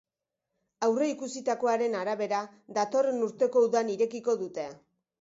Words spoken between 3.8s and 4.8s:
irekiko dute.